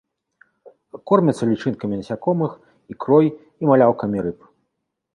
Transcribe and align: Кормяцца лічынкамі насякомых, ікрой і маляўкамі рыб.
Кормяцца 1.11 1.43
лічынкамі 1.51 1.99
насякомых, 2.01 2.51
ікрой 2.97 3.27
і 3.37 3.63
маляўкамі 3.73 4.17
рыб. 4.29 4.53